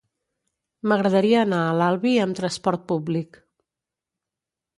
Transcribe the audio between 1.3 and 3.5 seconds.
anar a l'Albi amb trasport públic.